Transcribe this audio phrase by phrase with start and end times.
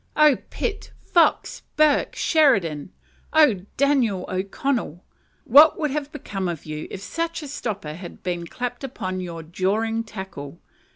[0.17, 2.91] Oh, Pitt, Fox, Burke, Sheridan!
[3.33, 5.05] Oh, Daniel O'Connell!
[5.43, 9.43] what would have become of you, if such a stopper had been clapt on your
[9.43, 10.59] jawing tackle?